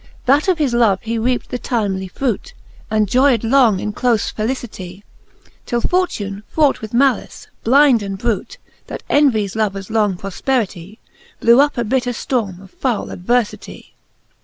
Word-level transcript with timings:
That 0.25 0.47
of 0.47 0.57
his 0.57 0.73
love 0.73 1.03
he 1.03 1.19
reapt 1.19 1.49
the 1.51 1.59
timely 1.59 2.09
frute, 2.09 2.53
And 2.89 3.07
joyed 3.07 3.43
long 3.43 3.79
in 3.79 3.93
clofe 3.93 4.33
felicity: 4.33 5.03
Till 5.67 5.79
fortune, 5.79 6.41
fraught 6.47 6.81
with 6.81 6.91
malice, 6.91 7.45
blinde, 7.63 8.01
and 8.01 8.17
brute, 8.17 8.57
That 8.87 9.03
envies 9.11 9.55
lovers 9.55 9.91
long 9.91 10.17
profperity, 10.17 10.97
Blew 11.39 11.61
up 11.61 11.77
a 11.77 11.83
bitter 11.83 12.13
ftornie 12.13 12.57
pf 12.67 12.69
foule 12.71 13.09
adverfity. 13.11 13.91